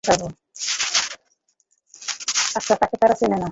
আচ্ছা, 0.03 0.13
তারা 2.73 2.81
তাকে 2.81 2.95
চেনে 3.19 3.35
না। 3.35 3.41